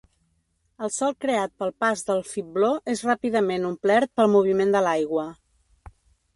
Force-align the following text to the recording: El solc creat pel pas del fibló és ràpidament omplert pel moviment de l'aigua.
El 0.85 0.91
solc 0.95 1.19
creat 1.25 1.53
pel 1.63 1.73
pas 1.85 2.01
del 2.07 2.23
fibló 2.31 2.71
és 2.95 3.05
ràpidament 3.11 3.71
omplert 3.71 4.13
pel 4.21 4.33
moviment 4.39 4.77
de 4.79 4.85
l'aigua. 4.89 5.31